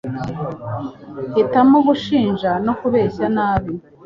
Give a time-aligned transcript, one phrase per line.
[1.35, 3.73] hitamo gushinja no kubeshya nabi